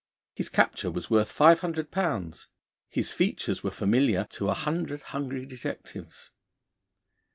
His 0.33 0.49
capture 0.49 0.89
was 0.89 1.11
worth 1.11 1.31
five 1.31 1.59
hundred 1.59 1.91
pounds; 1.91 2.47
his 2.89 3.13
features 3.13 3.61
were 3.61 3.69
familiar 3.69 4.25
to 4.31 4.49
a 4.49 4.55
hundred 4.55 5.03
hungry 5.03 5.45
detectives. 5.45 6.31